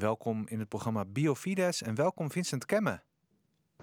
[0.00, 3.00] Welkom in het programma Biofides en welkom Vincent Kemme.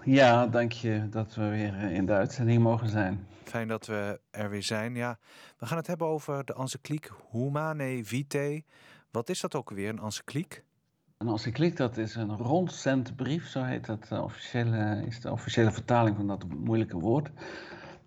[0.04, 3.28] Ja, dank je dat we weer eh, in de uitzending mogen zijn.
[3.44, 4.96] Fijn dat we er weer zijn.
[4.96, 5.20] Ja,
[5.58, 8.64] we gaan het hebben over de encycliek Humane Vitae.
[9.12, 10.64] Wat is dat ook weer, een encycliek?
[11.18, 16.16] Een encycliek, dat is een rondzendbrief, zo heet dat de officiële, is de officiële vertaling
[16.16, 17.30] van dat moeilijke woord.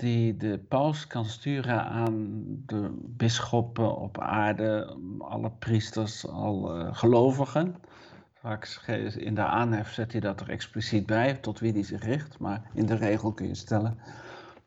[0.00, 7.76] Die de paus kan sturen aan de bisschoppen op aarde, alle priesters, alle gelovigen.
[8.34, 8.82] Vaak
[9.16, 12.38] in de aanhef zet hij dat er expliciet bij, tot wie die zich richt.
[12.38, 13.98] Maar in de regel kun je stellen,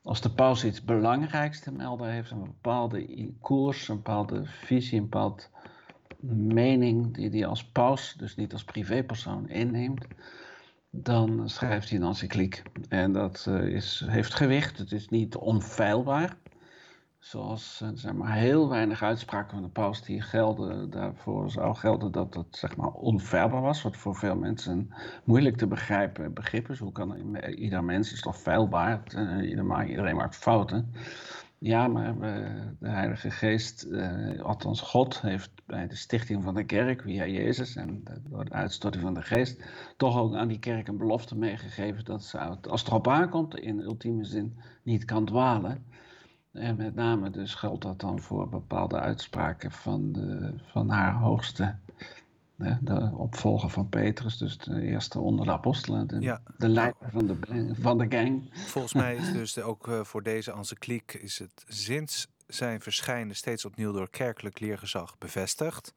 [0.04, 5.10] als de paus iets belangrijks te melden heeft, een bepaalde koers, een bepaalde visie, een
[5.10, 5.44] bepaalde
[6.54, 10.06] mening die hij als paus, dus niet als privépersoon, inneemt,
[10.96, 12.62] dan schrijft hij een encycliek.
[12.90, 16.36] En dat uh, is, heeft gewicht, het is niet onfeilbaar.
[17.20, 22.12] Zoals uh, zeg maar, heel weinig uitspraken van de paus die gelden, daarvoor zou gelden
[22.12, 23.82] dat het zeg maar, onfeilbaar was.
[23.82, 24.94] Wat voor veel mensen
[25.24, 26.80] moeilijk te begrijpen begrip is.
[26.80, 29.04] Hoe kan ieder mens is toch feilbaar?
[29.16, 29.50] Uh,
[29.90, 30.94] iedereen maakt fouten.
[31.64, 32.20] Ja, maar
[32.80, 37.76] de Heilige Geest, uh, althans God, heeft bij de stichting van de kerk via Jezus
[37.76, 39.64] en door de uitstorting van de Geest,
[39.98, 43.80] toch ook aan die kerk een belofte meegegeven dat ze, als het erop aankomt, in
[43.80, 45.86] ultieme zin niet kan dwalen.
[46.52, 51.76] En met name dus geldt dat dan voor bepaalde uitspraken van, de, van haar hoogste
[52.56, 57.38] de opvolger van Petrus, dus de eerste onder de apostelen, de, de leider van de,
[57.80, 58.50] van de gang.
[58.54, 63.66] Volgens mij is dus ook eh, voor deze encycliek is het sinds zijn verschijnen steeds
[63.66, 65.94] opnieuw door kerkelijk leergezag bevestigd.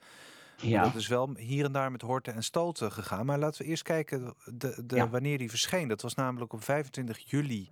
[0.57, 0.83] Ja.
[0.83, 3.27] Dat is wel hier en daar met horten en stoten gegaan.
[3.27, 5.89] Maar laten we eerst kijken de, de, wanneer die verscheen.
[5.89, 7.71] Dat was namelijk op 25 juli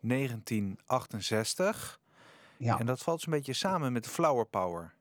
[0.00, 2.00] 1968.
[2.56, 2.78] Ja.
[2.78, 4.94] En dat valt een beetje samen met Flower Power.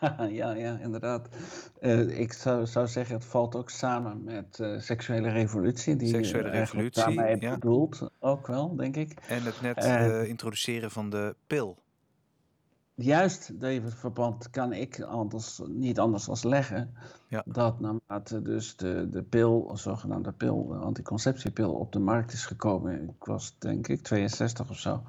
[0.40, 1.28] ja, ja, inderdaad.
[1.80, 5.96] Uh, ik zou, zou zeggen, het valt ook samen met uh, seksuele revolutie.
[5.96, 7.54] Die seksuele revolutie, daarmee ja.
[7.54, 9.12] bedoeld, ook wel, denk ik.
[9.28, 11.78] En het net uh, introduceren van de pil.
[12.94, 16.94] Juist, David Verband kan ik anders, niet anders als leggen.
[17.28, 17.42] Ja.
[17.46, 23.02] Dat naarmate dus de, de pil, zogenaamde pil, de anticonceptiepil, op de markt is gekomen.
[23.02, 25.02] Ik was denk ik 62 of zo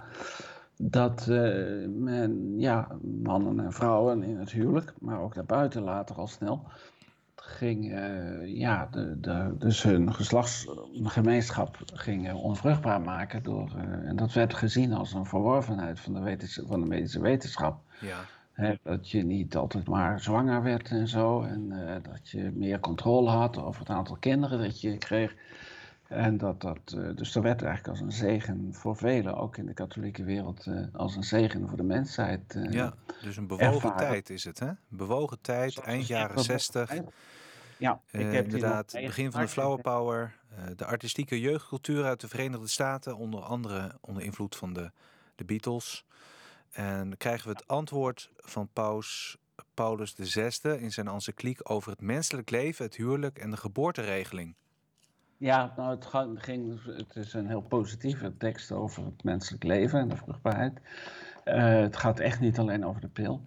[0.77, 2.87] dat uh, men, ja,
[3.21, 6.67] mannen en vrouwen in het huwelijk, maar ook daarbuiten later al snel,
[7.35, 13.43] ging, uh, ja, de, de, dus hun geslachtsgemeenschap ging onvruchtbaar maken.
[13.43, 17.81] Door, uh, en dat werd gezien als een verworvenheid van de, van de medische wetenschap.
[17.99, 18.79] Ja.
[18.83, 21.41] dat je niet altijd maar zwanger werd en zo.
[21.41, 21.69] En
[22.03, 25.35] dat je meer controle had over het aantal kinderen dat je kreeg.
[26.11, 29.65] En dat dat, uh, dus er werd eigenlijk als een zegen voor velen, ook in
[29.65, 32.55] de katholieke wereld, uh, als een zegen voor de mensheid.
[32.55, 33.97] Uh, ja, dus een bewogen ervaren.
[33.97, 34.71] tijd is het, hè?
[34.87, 36.93] Bewogen tijd, eind jaren zestig.
[37.77, 40.35] Ja, ik heb inderdaad, het begin van de flower power,
[40.75, 44.91] de artistieke jeugdcultuur uit de Verenigde Staten, onder andere onder invloed van de,
[45.35, 46.05] de Beatles.
[46.71, 49.37] En dan krijgen we het antwoord van paus
[49.73, 54.55] Paulus VI in zijn encycliek over het menselijk leven, het huwelijk en de geboorteregeling.
[55.41, 60.07] Ja, nou, het, ging, het is een heel positieve tekst over het menselijk leven en
[60.07, 60.81] de vruchtbaarheid.
[61.45, 63.41] Uh, het gaat echt niet alleen over de pil.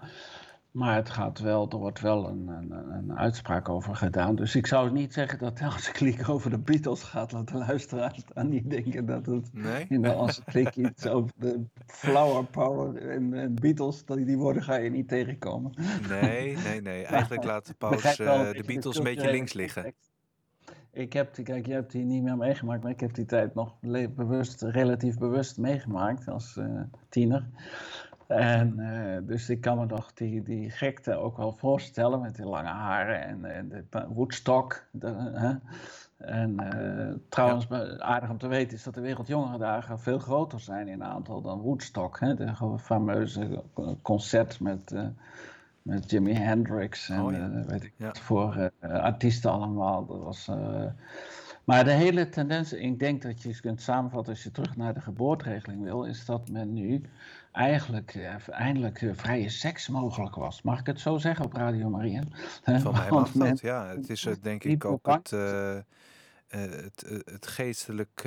[0.70, 4.34] Maar het gaat wel, er wordt wel een, een, een, uitspraak over gedaan.
[4.34, 7.58] Dus ik zou niet zeggen dat als ik klik over de Beatles gaat, laat de
[7.58, 9.86] luisteraars aan niet denken dat het nee?
[9.88, 14.62] in de als klik iets over de flower power en, en Beatles, dat die woorden
[14.62, 15.72] ga je niet tegenkomen.
[16.08, 17.04] Nee, nee, nee.
[17.14, 19.94] Eigenlijk laat de paus uh, de Beatles een beetje links liggen.
[20.94, 23.54] Ik heb, die, kijk, je hebt die niet meer meegemaakt, maar ik heb die tijd
[23.54, 23.74] nog
[24.14, 27.46] bewust, relatief bewust meegemaakt als uh, tiener.
[28.26, 32.46] En uh, dus ik kan me nog die, die gekte ook wel voorstellen met die
[32.46, 34.86] lange haren en, en de Woodstock.
[34.90, 35.58] De,
[36.16, 37.98] En uh, trouwens, ja.
[37.98, 42.20] aardig om te weten is dat de Wereldjongerendagen veel groter zijn in aantal dan Woodstock.
[42.20, 42.34] Hè?
[42.34, 43.62] De fameuze
[44.02, 44.94] concert met
[45.84, 50.06] met Jimi Hendrix en oh, uh, weet ik wat voor uh, artiesten allemaal.
[50.06, 50.86] Dat was, uh,
[51.64, 55.00] maar de hele tendens, ik denk dat je kunt samenvatten als je terug naar de
[55.00, 57.02] geboorteregeling wil, is dat men nu
[57.52, 58.16] eigenlijk
[58.48, 60.62] eindelijk vrije seks mogelijk was.
[60.62, 62.22] Mag ik het zo zeggen op Radio Maria?
[62.62, 63.86] Van mij mag dat, ja.
[63.86, 65.30] Het is denk ik ook het,
[66.48, 68.24] het, het geestelijk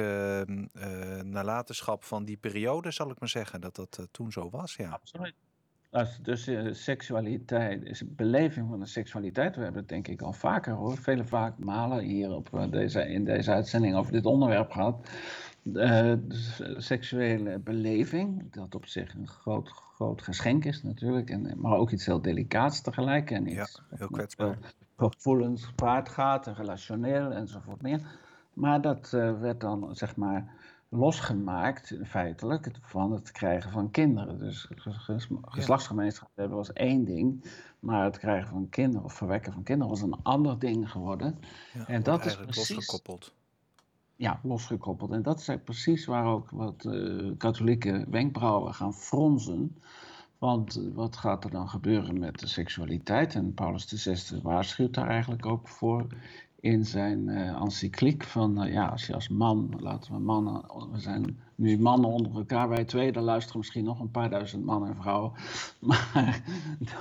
[1.24, 4.89] nalatenschap van die periode, zal ik maar zeggen, dat dat toen zo was, ja.
[4.89, 5.36] Absoluut.
[5.89, 10.34] Als dus uh, seksualiteit, is beleving van de seksualiteit, we hebben het denk ik al
[10.34, 14.72] vaker hoor, vele vaak malen hier op uh, deze, in deze uitzending over dit onderwerp
[14.72, 15.10] gehad.
[15.63, 21.78] Uh, dus, seksuele beleving, dat op zich een groot, groot geschenk is natuurlijk, en, maar
[21.78, 23.31] ook iets heel delicaats tegelijk.
[23.31, 24.57] En iets ja, heel kwetsbaar.
[24.98, 28.01] gevoelens gepaard gaat, en relationeel enzovoort meer.
[28.54, 29.10] Maar dat
[29.40, 30.56] werd dan, zeg maar,
[30.89, 34.38] losgemaakt, feitelijk, van het krijgen van kinderen.
[34.38, 34.69] Dus
[35.42, 37.45] geslachtsgemeenschap hebben was één ding,
[37.80, 41.39] maar het krijgen van kinderen of verwekken van kinderen was een ander ding geworden.
[41.74, 42.75] Ja, en dat is precies.
[42.75, 43.34] Losgekoppeld.
[44.16, 45.12] Ja, losgekoppeld.
[45.12, 49.75] En dat is precies waar ook wat uh, katholieke wenkbrauwen gaan fronsen.
[50.38, 53.36] Want wat gaat er dan gebeuren met de seksualiteit?
[53.36, 56.07] En Paulus VI waarschuwt daar eigenlijk ook voor
[56.59, 61.00] in zijn uh, encycliek van, uh, ja, als je als man, laten we mannen, we
[61.00, 64.89] zijn nu mannen onder elkaar, wij twee, dan luisteren misschien nog een paar duizend mannen
[64.89, 65.31] en vrouwen,
[65.80, 66.42] maar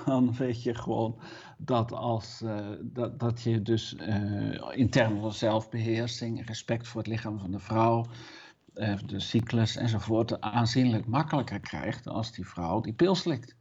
[0.04, 1.18] dan weet je gewoon
[1.58, 3.96] dat, als, uh, dat, dat je dus
[4.70, 8.06] in termen van zelfbeheersing, respect voor het lichaam van de vrouw,
[9.06, 13.56] de cyclus enzovoort, aanzienlijk makkelijker krijgt als die vrouw die pil slikt.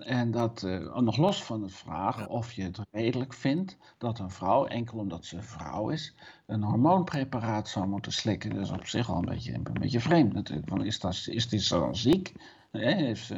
[0.00, 4.30] En dat uh, nog los van de vraag of je het redelijk vindt dat een
[4.30, 6.14] vrouw, enkel omdat ze een vrouw is,
[6.46, 8.54] een hormoonpreparaat zou moeten slikken.
[8.54, 10.68] Dat is op zich al een beetje, een beetje vreemd natuurlijk.
[10.68, 12.32] Van, is, dat, is die zo ziek?
[12.72, 13.30] Is,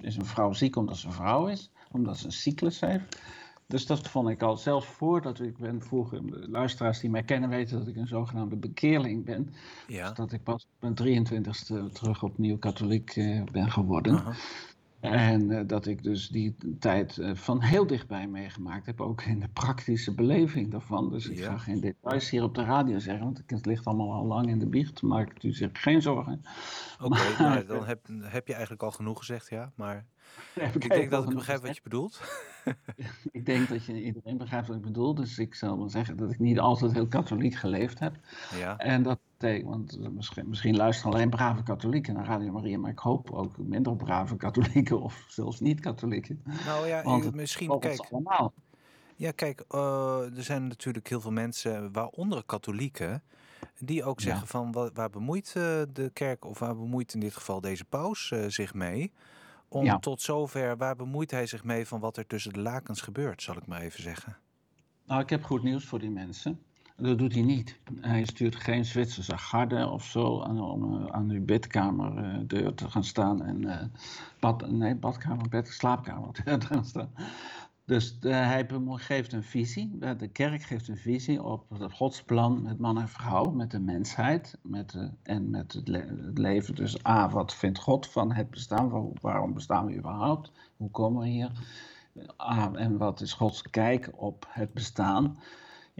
[0.00, 1.70] is een vrouw ziek omdat ze een vrouw is?
[1.92, 3.20] Omdat ze een cyclus heeft?
[3.70, 7.78] Dus dat vond ik al, zelfs voordat ik ben, vroeger, luisteraars die mij kennen weten
[7.78, 9.54] dat ik een zogenaamde bekeerling ben.
[9.86, 10.06] Ja.
[10.06, 14.12] Dus dat ik pas op mijn 23ste terug opnieuw katholiek uh, ben geworden.
[14.12, 14.34] Uh -huh.
[15.00, 19.40] En uh, dat ik dus die tijd uh, van heel dichtbij meegemaakt heb, ook in
[19.40, 21.10] de praktische beleving daarvan.
[21.10, 21.50] Dus ik ja.
[21.50, 24.58] ga geen details hier op de radio zeggen, want het ligt allemaal al lang in
[24.58, 25.02] de biecht.
[25.02, 26.42] Maak u zich geen zorgen.
[27.00, 29.72] Oké, okay, nou, dan heb, heb, je eigenlijk al genoeg gezegd, ja.
[29.74, 30.06] Maar
[30.74, 32.20] ik denk dat ik begrijp wat je bedoelt.
[33.30, 35.14] ik denk dat je iedereen begrijpt wat ik bedoel.
[35.14, 38.16] Dus ik zal maar zeggen dat ik niet altijd heel katholiek geleefd heb.
[38.58, 38.78] Ja.
[38.78, 39.18] En dat
[39.64, 43.96] want misschien, misschien luisteren alleen brave katholieken naar Radio Maria, maar ik hoop ook minder
[43.96, 46.42] brave katholieken of zelfs niet-katholieken.
[46.66, 48.52] Nou ja, want misschien, kijk, allemaal.
[49.16, 53.22] Ja, kijk, uh, er zijn natuurlijk heel veel mensen, waaronder katholieken,
[53.78, 57.60] die ook zeggen van waar bemoeit uh, de kerk, of waar bemoeit in dit geval
[57.60, 59.12] deze paus uh, zich mee?
[59.68, 59.98] Om ja.
[59.98, 63.56] tot zover, waar bemoeit hij zich mee van wat er tussen de lakens gebeurt, zal
[63.56, 64.36] ik maar even zeggen.
[65.06, 66.60] Nou, ik heb goed nieuws voor die mensen.
[67.00, 67.78] Dat doet hij niet.
[68.00, 72.90] Hij stuurt geen Zwitserse garde of zo aan, om uh, aan uw bedkamerdeur uh, te
[72.90, 73.42] gaan staan.
[73.42, 73.82] En, uh,
[74.40, 77.10] bad, nee, badkamer, bed, slaapkamer te gaan staan.
[77.84, 82.98] Dus hij geeft een visie, de kerk geeft een visie op het godsplan met man
[82.98, 86.74] en vrouw, met de mensheid met en met het, het, leven.
[86.74, 89.12] Dus A, wat vindt God van het bestaan?
[89.20, 90.52] waarom bestaan we überhaupt?
[90.76, 91.50] Hoe komen we hier?
[92.40, 95.38] A, en wat is Gods kijk op het bestaan?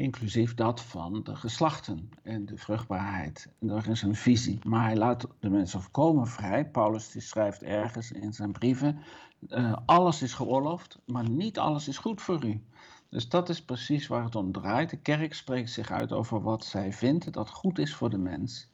[0.00, 3.48] Inclusief dat van de geslachten en de vruchtbaarheid.
[3.60, 4.58] En daar is een visie.
[4.64, 6.66] Maar hij laat de mensen volkomen vrij.
[6.66, 8.98] Paulus die schrijft ergens in zijn brieven:
[9.48, 12.62] uh, alles is geoorloofd, maar niet alles is goed voor u.
[13.08, 14.90] Dus dat is precies waar het om draait.
[14.90, 18.68] De kerk spreekt zich uit over wat zij vindt dat goed is voor de mens.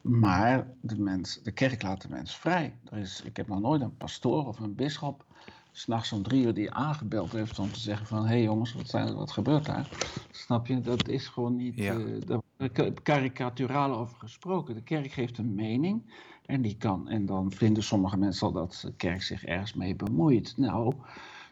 [0.00, 2.76] Maar de, mens, de kerk laat de mens vrij.
[2.90, 5.24] Er is, ik heb nog nooit een pastoor of een bisschop
[5.72, 8.22] s'nachts om drie uur die aangebeld heeft om te zeggen van...
[8.22, 9.88] hé hey jongens, wat, zijn, wat gebeurt daar?
[10.30, 10.80] Snap je?
[10.80, 11.76] Dat is gewoon niet...
[11.76, 11.94] Ja.
[11.94, 14.74] Uh, daar karikaturaal over gesproken.
[14.74, 16.02] De kerk geeft een mening
[16.46, 17.08] en die kan...
[17.08, 20.56] en dan vinden sommige mensen al dat de kerk zich ergens mee bemoeit.
[20.56, 20.94] Nou,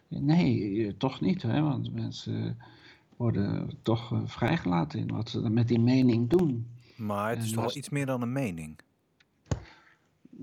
[0.08, 1.43] nee, eh, toch niet.
[1.43, 1.62] Hè?
[1.62, 2.58] Want mensen
[3.17, 6.67] worden toch uh, vrijgelaten in wat ze met die mening doen.
[6.96, 8.79] Maar het is toch wel iets meer dan een mening?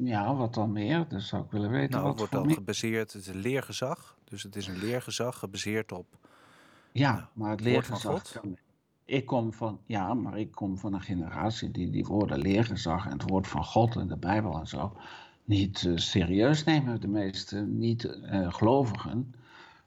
[0.03, 1.05] Ja, wat dan meer?
[1.09, 1.91] Dat zou ik willen weten.
[1.91, 4.17] Nou, wat wordt dan gebaseerd, het is een leergezag.
[4.23, 6.05] Dus het is een leergezag gebaseerd op.
[6.91, 8.31] Ja, nou, maar het leergezag.
[8.31, 8.57] Kan,
[9.05, 13.11] ik kom van, ja, maar ik kom van een generatie die die woorden leergezag en
[13.11, 14.97] het woord van God en de Bijbel en zo
[15.43, 17.01] niet uh, serieus nemen.
[17.01, 19.39] De meeste niet-gelovigen, uh,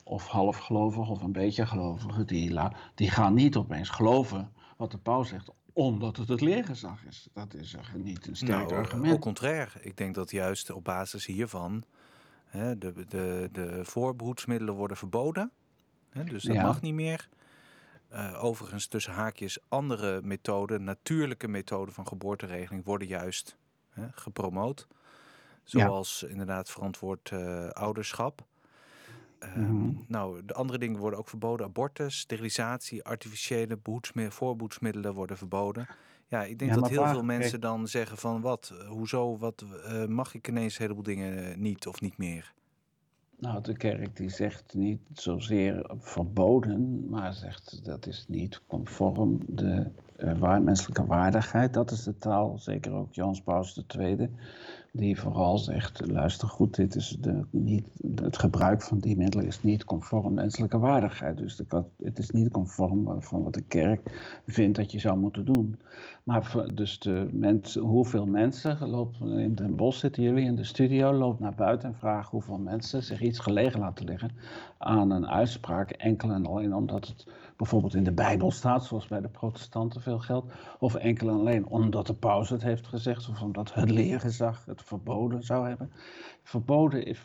[0.05, 2.61] of halfgelovigen of een beetje gelovigen, die,
[2.95, 5.50] die gaan niet opeens geloven wat de paus zegt
[5.84, 7.28] omdat het het leergezag is.
[7.32, 9.10] Dat is niet een sterk nou, argument.
[9.10, 9.80] Au contraire.
[9.80, 11.84] Ik denk dat juist op basis hiervan
[12.44, 15.50] hè, de, de, de voorbroedsmiddelen worden verboden.
[16.10, 16.62] Hè, dus dat ja.
[16.62, 17.28] mag niet meer.
[18.12, 23.56] Uh, overigens, tussen haakjes, andere methoden, natuurlijke methoden van geboorteregeling worden juist
[23.90, 24.87] hè, gepromoot.
[25.64, 26.28] Zoals ja.
[26.28, 28.46] inderdaad verantwoord uh, ouderschap.
[29.56, 31.66] Um, Nou, de andere dingen worden ook verboden.
[31.66, 33.78] Abortus, sterilisatie, artificiële
[34.28, 35.88] voorboedsmiddelen worden verboden.
[36.26, 39.64] Ja, ik denk ja, dat heel veel mensen dan zeggen van wat, eh, hoezo, wat
[39.88, 42.52] uh, mag ik ineens een heleboel dingen niet of niet meer?
[43.38, 49.90] Nou, de kerk die zegt niet zozeer verboden, maar zegt dat is niet conform de
[50.38, 51.74] waar, menselijke waardigheid.
[51.74, 54.30] Dat is de taal, zeker ook Jans Paus II
[54.92, 59.62] die vooral zegt, luister goed, dit is de, niet, het gebruik van die middelen is
[59.62, 61.38] niet conform menselijke waardigheid.
[61.38, 61.62] Dus
[62.02, 64.00] het is niet conform van wat de kerk
[64.46, 65.78] vindt dat je zou moeten doen.
[66.24, 71.40] Maar dus de hoeveel mensen, loopt, in Den Bosch zitten jullie in de studio, loopt
[71.40, 74.30] naar buiten en vraagt hoeveel mensen zich iets gelegen laten liggen
[74.78, 77.26] aan een uitspraak, enkel en alleen omdat het
[77.61, 81.67] bijvoorbeeld in de Bijbel staat, zoals bij de protestanten veel geldt, of enkel en alleen
[81.67, 85.93] omdat de paus het heeft gezegd, of omdat het leergezag het verboden zou hebben.
[86.43, 87.17] Verboden,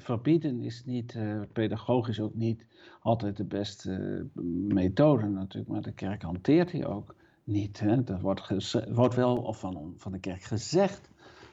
[0.00, 2.66] verbieden is niet, uh, pedagogisch ook niet
[3.00, 3.90] altijd de beste
[4.34, 4.42] uh,
[4.74, 7.80] methode natuurlijk, maar de kerk hanteert die ook niet.
[7.80, 8.04] Hè.
[8.04, 11.10] Er wordt, wordt wel van, van de kerk gezegd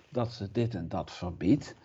[0.09, 1.75] dat ze dit en dat verbiedt.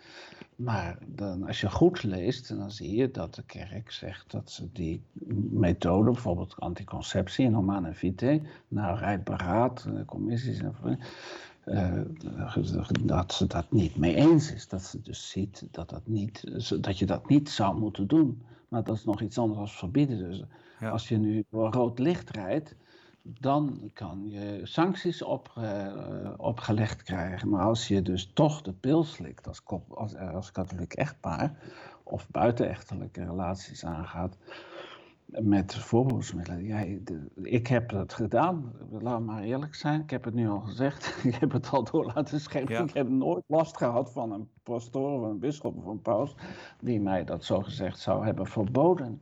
[0.55, 4.71] Maar dan, als je goed leest, dan zie je dat de kerk zegt dat ze
[4.71, 5.01] die
[5.49, 10.99] methode, bijvoorbeeld anticonceptie en humane vitae, naar rijdt beraad, eh, commissies en
[11.65, 12.01] uh,
[13.01, 14.67] dat ze dat niet mee eens is.
[14.67, 16.43] Dat ze dus ziet dat, dat, niet,
[16.83, 18.41] dat je dat niet zou moeten doen.
[18.67, 20.17] Maar dat is nog iets anders dan verbieden.
[20.17, 20.43] Dus
[20.81, 22.75] als je nu door rood licht rijdt,
[23.27, 27.49] dan kan je sancties op, uh, opgelegd krijgen.
[27.49, 31.57] Maar als je dus toch de pil slikt als, als, als katholiek echtpaar,
[32.03, 34.37] of buitenechtelijke relaties aangaat
[35.25, 36.63] met voorbeeldsmiddelen.
[36.63, 36.85] Ja,
[37.41, 40.01] ik heb dat gedaan, laat maar eerlijk zijn.
[40.01, 41.15] Ik heb het nu al gezegd.
[41.23, 42.83] ik heb het al door laten schenken.
[42.87, 46.35] Ik heb nooit last gehad van een pastoor of een bisschop of een paus
[46.79, 49.21] die mij dat zo gezegd zou hebben verboden.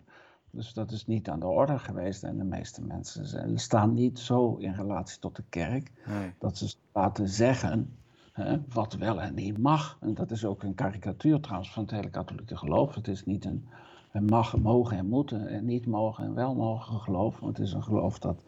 [0.55, 2.23] Dus dat is niet aan de orde geweest.
[2.23, 5.91] En de meeste mensen staan niet zo in relatie tot de kerk.
[6.39, 7.95] Dat ze laten zeggen
[8.31, 9.97] hè, wat wel en niet mag.
[10.01, 12.95] En dat is ook een karikatuur trouwens van het hele katholieke geloof.
[12.95, 13.67] Het is niet een,
[14.11, 17.39] een mag, mogen en moeten en niet mogen en wel mogen geloof.
[17.39, 18.43] Het is een geloof dat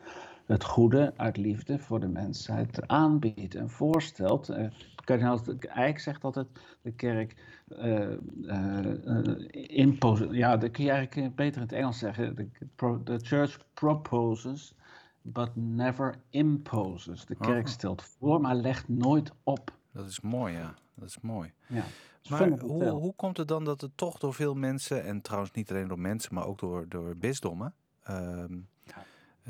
[0.46, 4.50] het goede uit liefde voor de mensheid aanbiedt en voorstelt.
[4.50, 4.68] Uh,
[5.04, 6.48] kardinaal Eijk zegt altijd,
[6.82, 7.36] de kerk
[7.68, 8.12] uh,
[8.42, 12.52] uh, ja, dat kun je eigenlijk beter in het Engels zeggen.
[12.76, 14.76] The, church proposes,
[15.22, 17.26] but never imposes.
[17.26, 17.72] De kerk oh.
[17.72, 19.74] stelt voor, maar legt nooit op.
[19.92, 20.74] Dat is mooi, ja.
[20.96, 21.54] Dat is mooi.
[21.68, 21.84] Ja.
[22.30, 25.72] Maar hoe, hoe komt het dan dat het toch door veel mensen, en trouwens niet
[25.72, 27.74] alleen door mensen, maar ook door, door bisdommen,
[28.04, 28.54] ehm.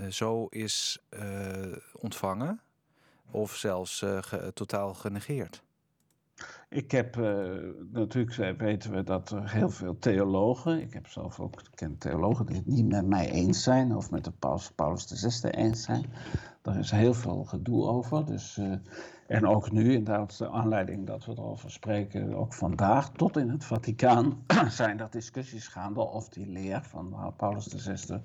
[0.10, 1.00] Zo is
[1.94, 2.62] ontvangen
[3.32, 4.06] of zelfs
[4.54, 5.64] totaal genegeerd?
[6.76, 7.44] Ik heb, uh,
[7.92, 12.56] natuurlijk weten we dat er heel veel theologen, ik heb zelf ook gekend theologen die
[12.56, 16.06] het niet met mij eens zijn of met de Paus, Paulus VI eens zijn.
[16.62, 18.26] Daar is heel veel gedoe over.
[18.26, 18.76] Dus, uh,
[19.28, 23.64] en ook nu, inderdaad, de aanleiding dat we erover spreken, ook vandaag, tot in het
[23.66, 28.20] Vaticaan, zijn er discussies gaande of die leer van Paulus VI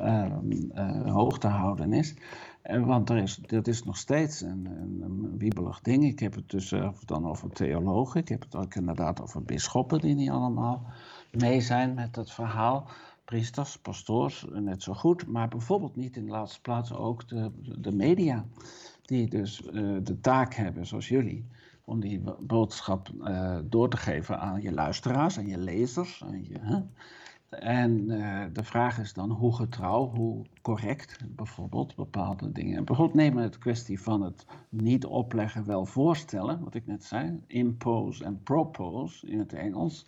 [0.00, 0.26] uh,
[0.74, 2.14] uh, hoog te houden is.
[2.62, 6.04] En, want er is, dat is nog steeds een, een, een wiebelig ding.
[6.04, 6.74] Ik heb het dus
[7.04, 7.87] dan over theologen.
[8.14, 10.86] Ik heb het ook inderdaad over bisschoppen die niet allemaal
[11.30, 12.88] mee zijn met het verhaal.
[13.24, 15.26] Priesters, pastoors, net zo goed.
[15.26, 18.44] Maar bijvoorbeeld niet in de laatste plaats ook de, de media.
[19.02, 21.46] Die dus uh, de taak hebben, zoals jullie,
[21.84, 26.22] om die boodschap uh, door te geven aan je luisteraars, aan je lezers.
[26.24, 26.80] Aan je, hè?
[27.48, 32.84] En uh, de vraag is dan hoe getrouw, hoe correct bijvoorbeeld bepaalde dingen.
[32.84, 38.24] Bijvoorbeeld nemen het kwestie van het niet opleggen, wel voorstellen, wat ik net zei, impose
[38.24, 40.06] en propose in het Engels.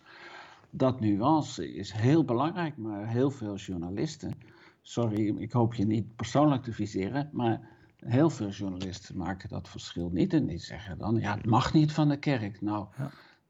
[0.70, 4.35] Dat nuance is heel belangrijk, maar heel veel journalisten,
[4.82, 10.11] sorry, ik hoop je niet persoonlijk te viseren, maar heel veel journalisten maken dat verschil
[10.12, 12.61] niet en die zeggen dan, ja, het mag niet van de kerk.
[12.61, 12.87] Nou,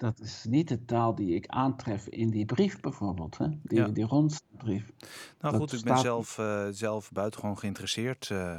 [0.00, 3.46] dat is niet de taal die ik aantref in die brief bijvoorbeeld, hè?
[3.62, 3.88] Die, ja.
[3.88, 4.92] die rondbrief.
[5.40, 8.56] Nou goed, ik ben zelf, uh, zelf buitengewoon geïnteresseerd uh,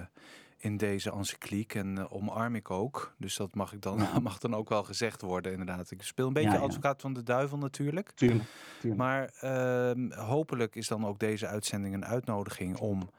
[0.57, 3.15] in deze encycliek en uh, omarm ik ook.
[3.17, 4.19] Dus dat mag, ik dan, ja.
[4.29, 5.91] mag dan ook wel gezegd worden inderdaad.
[5.91, 8.11] Ik speel een beetje ja, advocaat van de duivel natuurlijk.
[8.11, 8.49] Tuurlijk.
[8.79, 9.01] tuurlijk.
[9.01, 13.09] Maar ehm, hopelijk is dan ook deze uitzending een uitnodiging om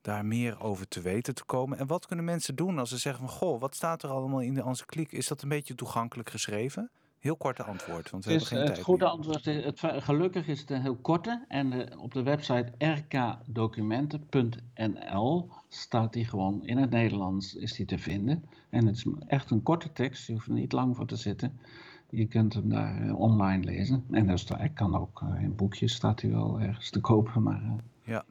[0.00, 1.78] daar meer over te weten te komen.
[1.78, 3.36] En wat kunnen mensen doen als ze zeggen van...
[3.36, 5.12] goh, wat staat er allemaal in de encycliek?
[5.12, 6.90] Is dat een beetje toegankelijk geschreven?
[7.18, 10.70] Heel korte antwoord, want we dus, hebben geen het goede antwoord het, gelukkig is het
[10.70, 11.44] een heel korte.
[11.48, 17.98] En uh, op de website rkdocumenten.nl staat die gewoon in het Nederlands is die te
[17.98, 18.44] vinden.
[18.70, 21.58] En het is echt een korte tekst, je hoeft er niet lang voor te zitten.
[22.10, 24.04] Je kunt hem daar uh, online lezen.
[24.10, 27.62] En dus, ik kan ook uh, in boekjes staat hij wel ergens te kopen, maar
[28.02, 28.24] ja.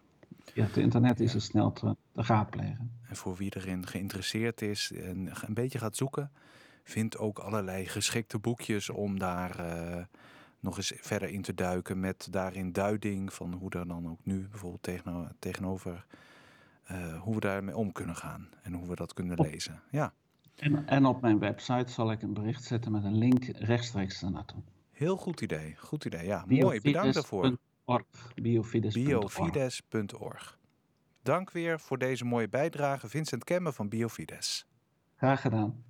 [0.54, 1.36] Ja, het internet is ja.
[1.36, 2.92] er snel te, te raadplegen.
[3.08, 6.32] En voor wie erin geïnteresseerd is en een beetje gaat zoeken,
[6.89, 10.04] vind ook allerlei geschikte boekjes om daar eh,
[10.60, 12.00] nog eens verder in te duiken.
[12.00, 15.01] Met daarin duiding van hoe daar dan ook nu bijvoorbeeld
[15.39, 16.06] tegenover.
[16.86, 19.82] Eh, hoe we daarmee om kunnen gaan en hoe we dat kunnen lezen.
[19.89, 20.13] Ja.
[20.56, 24.62] En, en op mijn website zal ik een bericht zetten met een link rechtstreeks naartoe.
[24.92, 26.25] Heel goed idee, goed idee.
[26.25, 27.58] Ja, mooi, bedankt daarvoor.
[28.36, 30.58] Biofides.org.
[31.22, 34.68] Dank weer voor deze mooie bijdrage, Vincent Kemmen van Biofides.
[35.15, 35.84] Graag gedaan.